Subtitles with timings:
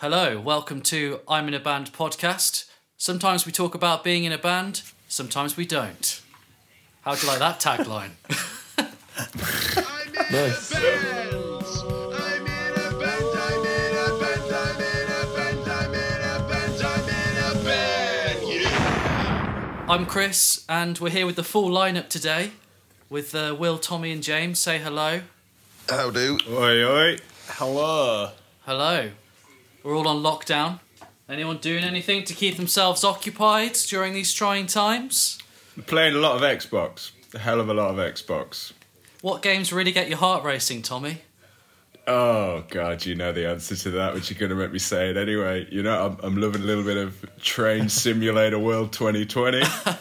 [0.00, 2.68] Hello, welcome to I'm in a Band podcast.
[2.98, 6.20] Sometimes we talk about being in a band, sometimes we don't.
[7.00, 8.10] How'd you like that tagline?
[10.30, 10.74] Nice.
[19.88, 22.50] I'm Chris, and we're here with the full lineup today
[23.08, 24.58] with uh, Will, Tommy, and James.
[24.58, 25.22] Say hello.
[25.88, 26.36] How do?
[26.50, 27.16] Oi, oi.
[27.48, 28.32] Hello.
[28.66, 29.10] Hello.
[29.86, 30.80] We're all on lockdown.
[31.28, 35.38] Anyone doing anything to keep themselves occupied during these trying times?
[35.86, 37.12] Playing a lot of Xbox.
[37.34, 38.72] A hell of a lot of Xbox.
[39.22, 41.18] What games really get your heart racing, Tommy?
[42.08, 45.10] Oh, God, you know the answer to that, which you're going to make me say
[45.10, 45.68] it anyway.
[45.70, 49.98] You know, I'm, I'm loving a little bit of Train Simulator World 2020, a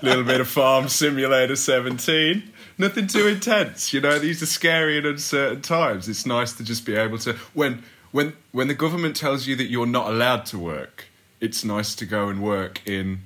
[0.02, 2.42] little bit of Farm Simulator 17.
[2.76, 4.18] Nothing too intense, you know.
[4.18, 6.10] These are scary and uncertain times.
[6.10, 7.84] It's nice to just be able to when
[8.14, 11.06] when when the government tells you that you're not allowed to work.
[11.40, 13.22] It's nice to go and work in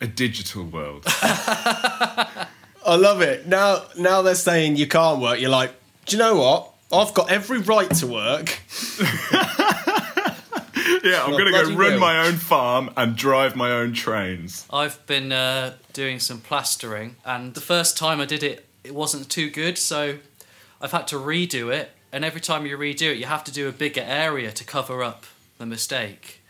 [0.00, 1.04] a digital world.
[1.06, 2.46] I
[2.86, 3.46] love it.
[3.46, 5.40] Now now they're saying you can't work.
[5.40, 5.72] You're like,
[6.06, 6.72] do you know what?
[6.92, 8.58] I've got every right to work.
[11.04, 12.00] Yeah, I'm going to go run will.
[12.00, 14.66] my own farm and drive my own trains.
[14.72, 19.28] I've been uh, doing some plastering, and the first time I did it, it wasn't
[19.28, 20.18] too good, so
[20.80, 21.90] I've had to redo it.
[22.12, 25.02] And every time you redo it, you have to do a bigger area to cover
[25.02, 25.24] up
[25.58, 26.40] the mistake.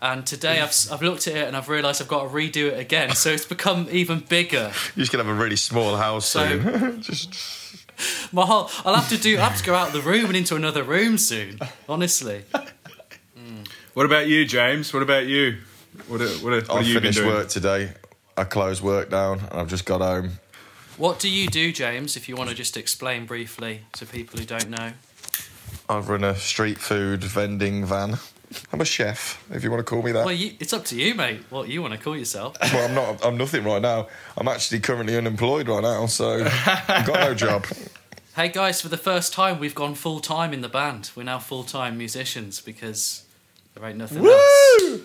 [0.00, 2.72] And today I've, s- I've looked at it and I've realised I've got to redo
[2.72, 4.72] it again, so it's become even bigger.
[4.96, 7.02] You're just gonna have a really small house So- soon.
[7.02, 7.36] just
[8.32, 9.36] My whole, I'll have to do.
[9.38, 11.58] I have to go out of the room and into another room soon.
[11.88, 12.42] Honestly,
[13.94, 14.92] What about you, James?
[14.94, 15.58] What about you?
[16.08, 17.92] What, what, what have I you been finished work today.
[18.38, 20.38] I closed work down and I've just got home.
[20.96, 22.16] What do you do, James?
[22.16, 24.92] If you want to just explain briefly to people who don't know.
[25.88, 28.18] I've run a street food vending van.
[28.72, 30.26] I'm a chef, if you want to call me that.
[30.26, 31.40] Well, you, it's up to you, mate.
[31.48, 32.56] What you want to call yourself?
[32.60, 33.24] well, I'm not.
[33.24, 34.08] I'm nothing right now.
[34.36, 37.66] I'm actually currently unemployed right now, so I've got no job.
[38.36, 41.10] Hey guys, for the first time, we've gone full time in the band.
[41.16, 43.24] We're now full time musicians because
[43.74, 45.00] there ain't nothing else.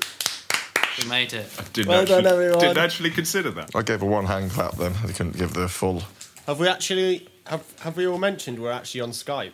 [1.01, 1.49] We made it.
[1.73, 2.59] Didn't, Well actually, done, everyone.
[2.59, 3.75] didn't actually consider that.
[3.75, 4.93] I gave a one hand clap then.
[5.03, 6.03] I couldn't give the full.
[6.47, 9.51] Have we actually have have we all mentioned we're actually on Skype?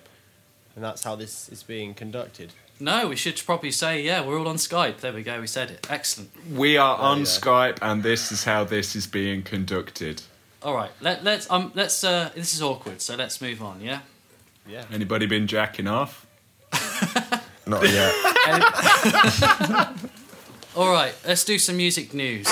[0.75, 2.53] And that's how this is being conducted.
[2.79, 4.97] No, we should probably say, yeah, we're all on Skype.
[4.97, 5.85] There we go, we said it.
[5.89, 6.31] Excellent.
[6.51, 7.25] We are on yeah.
[7.25, 10.23] Skype, and this is how this is being conducted.
[10.63, 12.03] All right, let, let's um, let's.
[12.03, 13.81] Uh, this is awkward, so let's move on.
[13.81, 13.99] Yeah.
[14.67, 14.85] Yeah.
[14.91, 16.25] Anybody been jacking off?
[17.67, 18.13] Not yet.
[20.75, 22.47] All right, let's do some music news.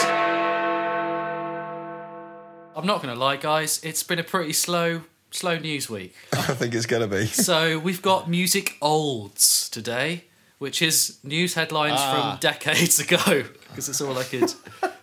[2.75, 3.79] I'm not gonna lie, guys.
[3.83, 5.01] It's been a pretty slow,
[5.31, 6.13] slow news week.
[6.33, 7.25] I think it's gonna be.
[7.25, 10.25] So we've got music olds today,
[10.59, 12.33] which is news headlines Ah.
[12.33, 14.53] from decades ago, because it's all I could,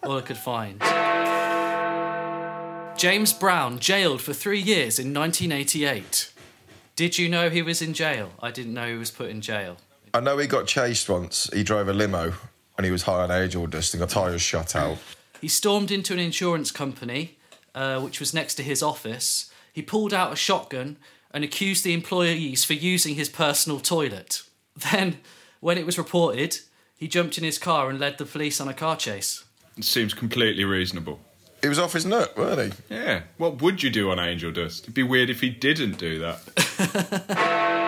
[0.05, 0.81] all I could find.
[2.97, 6.33] James Brown jailed for three years in 1988.
[6.95, 8.31] Did you know he was in jail?
[8.41, 9.77] I didn't know he was put in jail.
[10.15, 11.51] I know he got chased once.
[11.53, 12.35] He drove a limo
[12.79, 14.97] and he was high on angel dust and got tyres shot out.
[15.41, 17.37] He stormed into an insurance company,
[17.75, 19.53] uh, which was next to his office.
[19.73, 20.97] He pulled out a shotgun
[21.33, 24.43] and accused the employees for using his personal toilet.
[24.93, 25.19] Then,
[25.59, 26.61] when it was reported,
[26.97, 29.45] he jumped in his car and led the police on a car chase.
[29.77, 31.19] It seems completely reasonable.
[31.63, 32.95] He was off his nut, weren't he?
[32.95, 33.23] Yeah.
[33.39, 34.85] What would you do on Angel Dust?
[34.85, 37.49] It'd be weird if he didn't do that.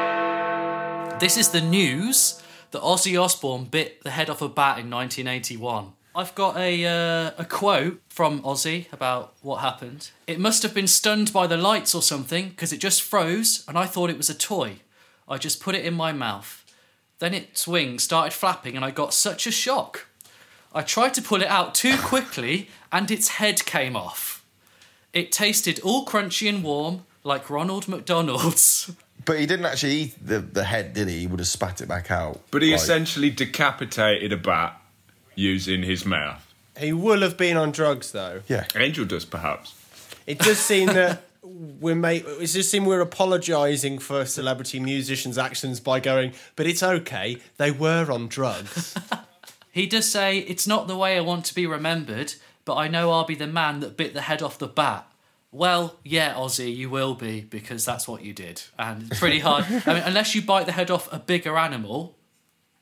[1.20, 5.92] This is the news that Ozzy Osbourne bit the head off a bat in 1981.
[6.14, 10.10] I've got a, uh, a quote from Ozzy about what happened.
[10.26, 13.78] It must have been stunned by the lights or something because it just froze and
[13.78, 14.80] I thought it was a toy.
[15.28, 16.64] I just put it in my mouth.
[17.20, 20.08] Then its wings started flapping and I got such a shock.
[20.74, 24.44] I tried to pull it out too quickly and its head came off.
[25.12, 28.90] It tasted all crunchy and warm like Ronald McDonald's.
[29.30, 31.20] But he didn't actually eat the, the head, did he?
[31.20, 32.40] He would have spat it back out.
[32.50, 34.82] But he Like- essentially decapitated a bat
[35.36, 36.44] using his mouth.
[36.76, 38.42] He will have been on drugs though.
[38.48, 38.64] Yeah.
[38.74, 39.76] Angel Dust, perhaps.
[40.26, 45.78] It does seem that we're made, it does seem we're apologising for celebrity musicians' actions
[45.78, 48.96] by going, but it's okay, they were on drugs.
[49.72, 52.34] He does say, It's not the way I want to be remembered,
[52.64, 55.06] but I know I'll be the man that bit the head off the bat.
[55.52, 58.62] Well, yeah, Ozzy, you will be, because that's what you did.
[58.78, 59.64] And it's pretty hard.
[59.84, 62.16] I mean, unless you bite the head off a bigger animal,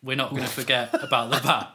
[0.03, 1.75] we're not going to forget about the bat.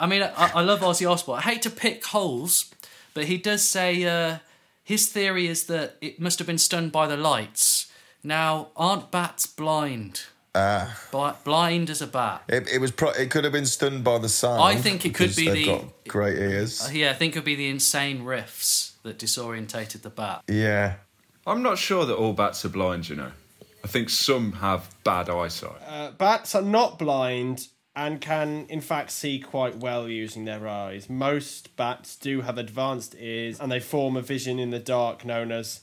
[0.00, 1.38] I mean, I, I love Ozzy Osbourne.
[1.38, 2.72] I hate to pick holes,
[3.14, 4.38] but he does say uh,
[4.82, 7.90] his theory is that it must have been stunned by the lights.
[8.24, 10.24] Now, aren't bats blind?
[10.54, 10.98] Ah.
[11.12, 12.42] Bli- blind as a bat.
[12.48, 12.90] It, it was.
[12.90, 14.60] Pro- it could have been stunned by the sound.
[14.62, 16.86] I think it could be the- got great ears.
[16.86, 20.42] Uh, yeah, I think it would be the insane riffs that disorientated the bat.
[20.48, 20.94] yeah.
[21.46, 23.32] I'm not sure that all bats are blind, you know.
[23.82, 25.80] I think some have bad eyesight.
[25.86, 31.08] Uh, bats are not blind and can, in fact, see quite well using their eyes.
[31.08, 35.50] Most bats do have advanced ears and they form a vision in the dark known
[35.50, 35.80] as.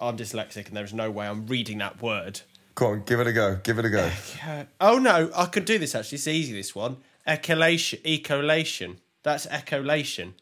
[0.00, 2.40] I'm dyslexic and there's no way I'm reading that word.
[2.74, 3.58] Come on, give it a go.
[3.62, 4.10] Give it a go.
[4.46, 6.16] Uh, oh no, I could do this actually.
[6.16, 6.96] It's easy, this one.
[7.26, 8.00] Echolation.
[8.04, 8.98] Echolation.
[9.22, 10.34] That's echolation.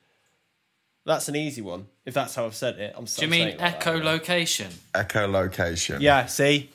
[1.05, 2.94] That's an easy one, if that's how I've said it.
[2.97, 3.29] I'm sorry.
[3.29, 4.69] Do you mean echolocation?
[4.94, 6.00] Echolocation.
[6.00, 6.71] Yeah, see?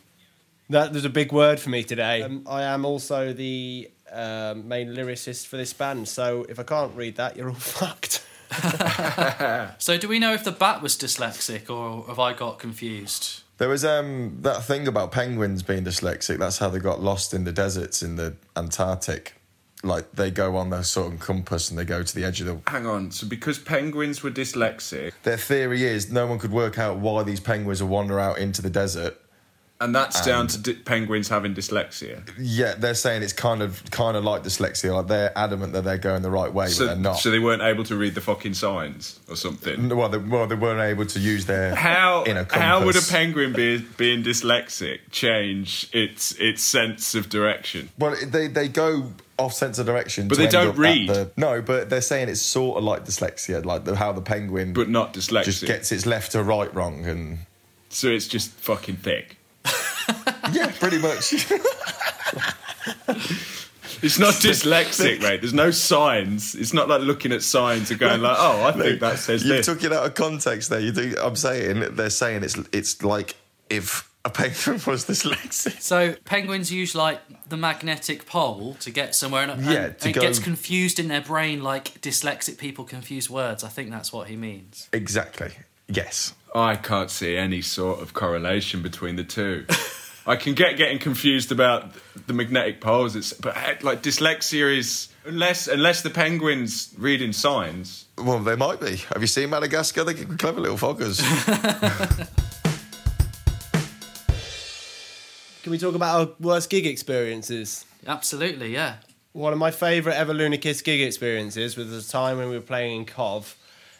[0.69, 2.24] That was a big word for me today.
[2.24, 6.96] Um, I am also the um, main lyricist for this band, so if I can't
[6.96, 8.25] read that, you're all fucked.
[9.80, 13.42] So, do we know if the bat was dyslexic or have I got confused?
[13.57, 16.38] There was um that thing about penguins being dyslexic.
[16.40, 19.36] That's how they got lost in the deserts in the Antarctic.
[19.84, 22.48] Like they go on their sort of compass and they go to the edge of
[22.48, 22.60] the.
[22.69, 26.98] Hang on, so because penguins were dyslexic, Their theory is no one could work out
[26.98, 29.22] why these penguins would wander out into the desert.
[29.81, 32.22] And that's down to di- penguins having dyslexia.
[32.39, 34.94] Yeah, they're saying it's kind of kind of like dyslexia.
[34.95, 37.13] Like they're adamant that they're going the right way, So, but they're not.
[37.19, 39.89] so they weren't able to read the fucking signs or something.
[39.89, 43.51] well, they, well, they weren't able to use their How inner how would a penguin
[43.54, 47.89] be, being dyslexic change its its sense of direction?
[48.00, 51.10] Well, they they go off sense of direction, But they don't read.
[51.10, 54.72] The, no, but they're saying it's sort of like dyslexia, like the, how the penguin
[54.72, 55.44] But not dyslexic.
[55.44, 57.39] just gets its left to right wrong, and
[57.89, 59.36] so it's just fucking thick.
[60.53, 61.33] Yeah, pretty much.
[64.01, 65.42] It's not dyslexic, mate.
[65.42, 66.53] There's no signs.
[66.53, 69.53] It's not like looking at signs and going like, "Oh, I think that says you
[69.53, 70.80] this." took it out of context there.
[70.80, 71.15] You do.
[71.19, 73.36] I'm saying they're saying it's it's like
[73.69, 75.80] if a penguin was dyslexic.
[75.81, 80.09] So, penguins use like the magnetic pole to get somewhere, and, and- Yeah, and to
[80.09, 83.63] it gets confused in their brain like dyslexic people confuse words.
[83.63, 84.89] I think that's what he means.
[84.94, 85.51] Exactly.
[85.88, 86.33] Yes.
[86.53, 89.65] I can't see any sort of correlation between the two.
[90.27, 91.92] I can get getting confused about
[92.25, 98.06] the magnetic poles, it's, but eh, like dyslexia is unless unless the penguins reading signs.
[98.18, 98.95] Well, they might be.
[99.13, 100.04] Have you seen Madagascar?
[100.04, 101.22] They're clever little fuckers.
[105.63, 107.86] Can we talk about our worst gig experiences?
[108.06, 108.98] Absolutely, yeah.
[109.33, 113.01] One of my favourite ever Lunakiss gig experiences was the time when we were playing
[113.01, 113.56] in Cov,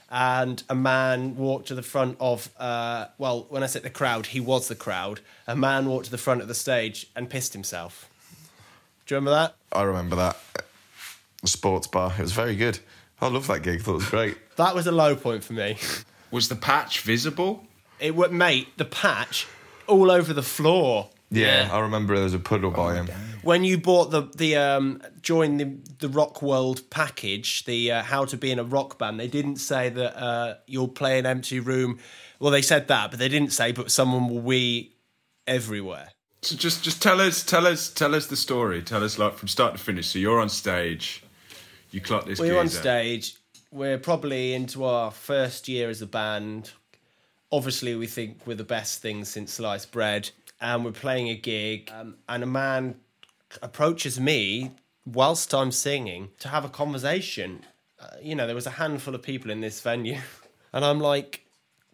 [0.10, 4.28] and a man walked to the front of, uh, well, when I said the crowd,
[4.28, 5.19] he was the crowd.
[5.48, 8.10] A man walked to the front of the stage and pissed himself.
[9.06, 9.56] Do you remember that?
[9.72, 10.38] I remember that.
[11.42, 12.13] The sports bar.
[12.18, 12.80] It was very good.
[13.22, 13.81] I love that gig.
[13.81, 14.38] thought it was great.
[14.57, 15.78] That was a low point for me.
[16.31, 17.66] Was the patch visible?
[18.00, 19.48] It would, mate, the patch
[19.88, 21.10] all over the floor.
[21.36, 21.76] Yeah, Yeah.
[21.76, 23.08] I remember there was a puddle by him.
[23.44, 28.26] When you bought the the um join the the Rock World package, the uh, how
[28.26, 31.60] to be in a rock band, they didn't say that uh, you'll play an empty
[31.60, 32.00] room.
[32.40, 34.96] Well, they said that, but they didn't say, but someone will wee
[35.46, 36.10] everywhere.
[36.42, 38.82] So just just tell us tell us tell us the story.
[38.82, 40.08] Tell us like from start to finish.
[40.08, 41.24] So you're on stage,
[41.92, 42.40] you clock this.
[42.40, 42.80] We're on geezer.
[42.80, 43.36] stage.
[43.72, 46.72] We're probably into our first year as a band.
[47.56, 50.30] Obviously, we think we're the best thing since sliced bread,
[50.60, 51.90] and we're playing a gig.
[51.98, 52.96] Um, and a man
[53.62, 54.72] approaches me
[55.06, 57.63] whilst I'm singing to have a conversation.
[57.98, 60.20] Uh, you know, there was a handful of people in this venue,
[60.74, 61.46] and I'm like,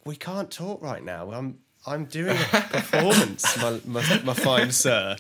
[0.04, 1.30] "We can't talk right now.
[1.32, 5.16] I'm I'm doing a performance, my, my my fine sir."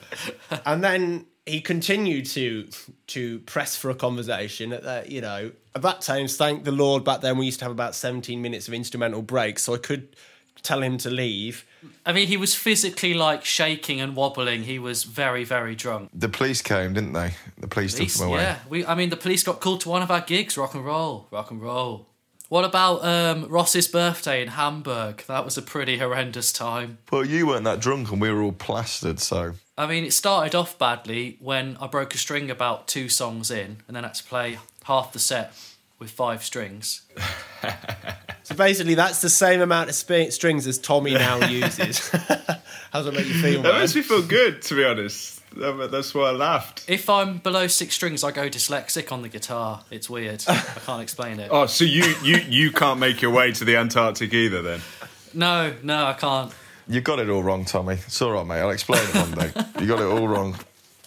[0.66, 2.68] And then he continued to
[3.08, 4.74] to press for a conversation.
[4.74, 7.66] At that, you know, at that time, thank the Lord, back then we used to
[7.66, 10.16] have about seventeen minutes of instrumental breaks, so I could
[10.64, 11.66] tell him to leave.
[12.06, 14.64] I mean, he was physically like shaking and wobbling.
[14.64, 16.10] He was very, very drunk.
[16.14, 17.34] The police came, didn't they?
[17.60, 18.42] The police, Police, took him away.
[18.42, 18.58] yeah.
[18.70, 20.58] We, I mean, the police got called to one of our gigs.
[20.58, 22.08] Rock and roll, rock and roll.
[22.50, 25.24] What about um, Ross's birthday in Hamburg?
[25.28, 26.98] That was a pretty horrendous time.
[27.10, 29.22] Well, you weren't that drunk, and we were all plastered.
[29.22, 33.50] So I mean, it started off badly when I broke a string about two songs
[33.52, 35.54] in, and then had to play half the set
[35.98, 37.04] with five strings.
[38.52, 42.10] So basically, that's the same amount of sp- strings as Tommy now uses.
[42.10, 43.80] How does that make you feel, That man?
[43.82, 45.38] makes me feel good, to be honest.
[45.56, 46.84] That's why I laughed.
[46.90, 49.84] If I'm below six strings, I go dyslexic on the guitar.
[49.90, 50.44] It's weird.
[50.50, 50.56] I
[50.86, 51.50] can't explain it.
[51.52, 54.82] Oh, so you you you can't make your way to the Antarctic either, then?
[55.34, 56.52] No, no, I can't.
[56.88, 57.94] you got it all wrong, Tommy.
[57.96, 58.60] It's all right, mate.
[58.60, 59.52] I'll explain it one day.
[59.80, 60.58] You got it all wrong.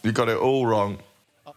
[0.03, 0.99] You got it all wrong.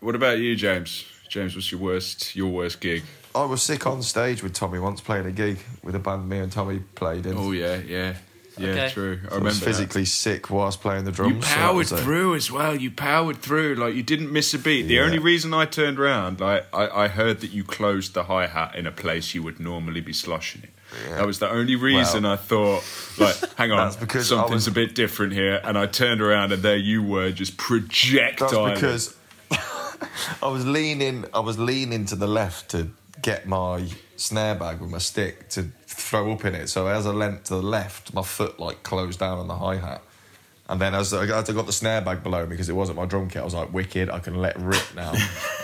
[0.02, 1.06] What about you, James?
[1.30, 3.04] James, what's your worst your worst gig?
[3.44, 6.40] I was sick on stage with Tommy once playing a gig with a band me
[6.40, 7.38] and Tommy played in.
[7.38, 8.16] Oh yeah, yeah.
[8.60, 8.90] Yeah, Okay.
[8.92, 9.20] true.
[9.24, 9.66] I I remember was that.
[9.68, 11.36] physically sick whilst playing the drums.
[11.36, 12.00] You powered was it.
[12.00, 12.76] through as well.
[12.76, 13.76] You powered through.
[13.76, 14.84] Like you didn't miss a beat.
[14.88, 15.02] The Yeah.
[15.04, 18.74] only reason I turned around, like I, I heard that you closed the hi hat
[18.76, 20.72] in a place you would normally be sloshing it.
[21.12, 22.84] That was the only reason Well- I thought,
[23.20, 25.62] like, hang on, because something's was- a bit different here.
[25.64, 28.74] And I turned around, and there you were, just projectiling.
[28.80, 29.16] That's because
[30.42, 31.26] I was leaning.
[31.34, 32.90] I was leaning to the left to
[33.22, 36.68] get my snare bag with my stick to throw up in it.
[36.68, 39.76] So as I leant to the left, my foot like closed down on the hi
[39.78, 40.02] hat.
[40.70, 42.98] And then as I got, I got the snare bag below me because it wasn't
[42.98, 44.10] my drum kit, I was like, "Wicked!
[44.10, 45.14] I can let rip now,"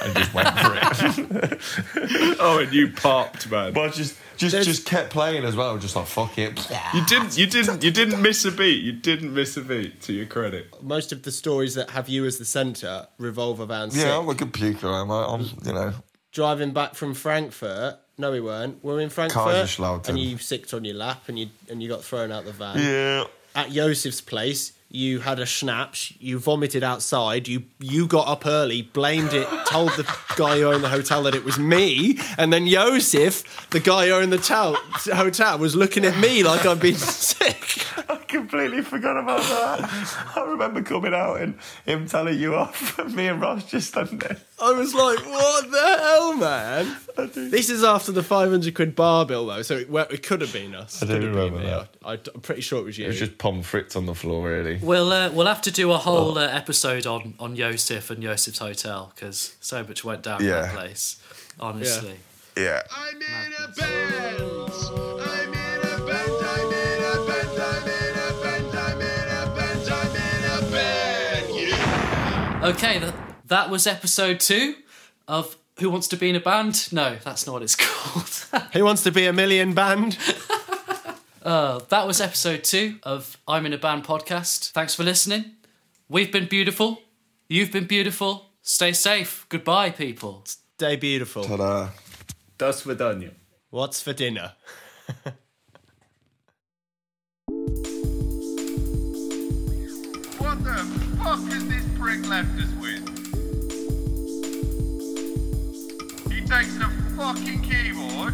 [0.01, 2.37] and just went for it.
[2.39, 3.73] oh, and you popped, man.
[3.73, 6.57] but I just, just, There's- just kept playing as well, just like fuck it.
[6.93, 8.81] You didn't, you didn't, you didn't miss a beat.
[8.81, 10.01] You didn't miss a beat.
[10.03, 10.81] To your credit.
[10.81, 14.33] Most of the stories that have you as the centre revolve around Yeah, I'm a
[14.35, 14.85] good puker.
[14.85, 15.93] I'm, I'm, you know,
[16.33, 17.95] Driving back from Frankfurt.
[18.17, 18.83] No, we weren't.
[18.83, 22.03] We were in Frankfurt, and you sicked on your lap, and you and you got
[22.03, 22.77] thrown out the van.
[22.79, 23.23] yeah.
[23.55, 26.11] At Yosef's place, you had a schnapps.
[26.19, 27.47] You vomited outside.
[27.47, 31.35] You you got up early, blamed it, told the guy who owned the hotel that
[31.35, 34.75] it was me, and then Yosef, the guy who owned the tel-
[35.13, 37.82] hotel, was looking at me like I'd been sick.
[38.53, 40.31] I completely forgot about that.
[40.35, 41.55] I remember coming out and
[41.85, 44.37] him telling you off, and me and Ross just stood there.
[44.61, 46.95] I was like, "What the hell, man?"
[47.49, 50.41] This is after the five hundred quid bar bill, though, so it, well, it could
[50.41, 51.01] have been us.
[51.01, 51.89] I don't have been remember that.
[52.05, 53.05] I, am pretty sure it was you.
[53.05, 54.77] It was just pommes frites on the floor, really.
[54.81, 55.97] We'll uh, we'll have to do a Oh.
[55.97, 60.47] whole uh, episode on on Yosef and Yosef's hotel because so much went down in
[60.49, 61.19] that place.
[61.59, 62.17] Honestly,
[62.55, 62.81] Yeah.
[62.91, 63.19] I'm
[72.63, 73.13] okay, that
[73.47, 74.75] that was episode two
[75.27, 76.91] of Who Wants to Be in a Band.
[76.91, 78.63] No, that's not what it's called.
[78.73, 80.17] Who wants to be a million band?
[81.43, 84.71] Uh, that was episode two of I'm in a Band podcast.
[84.71, 85.43] Thanks for listening.
[86.07, 87.01] We've been beautiful.
[87.49, 88.51] You've been beautiful.
[88.61, 89.45] Stay safe.
[89.49, 90.45] Goodbye, people.
[90.45, 91.43] Stay beautiful.
[91.43, 91.89] Ta-da.
[92.57, 93.31] Das Vidania.
[93.71, 94.53] What's for dinner?
[101.23, 102.99] fuck has this prick left us with?
[106.29, 108.33] He takes the fucking keyboard.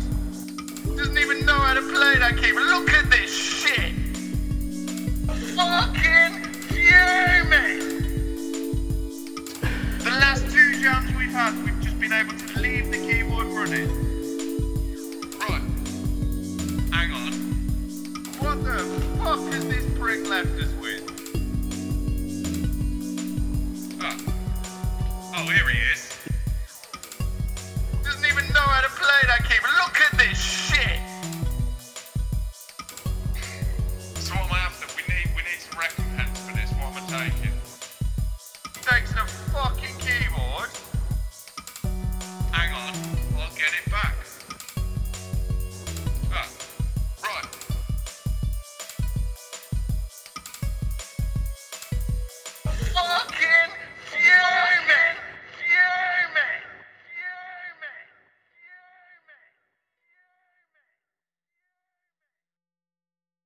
[0.98, 2.65] Doesn't even know how to play that keyboard.
[2.65, 3.93] Look at this shit.
[5.55, 7.79] Fucking fuming.
[10.00, 13.89] The last two jams we've had, we've just been able to leave the keyboard running.
[15.39, 15.62] Right.
[16.91, 17.34] Hang on.
[18.39, 18.79] What the
[19.19, 20.69] fuck has this prick left us
[39.60, 39.99] fucking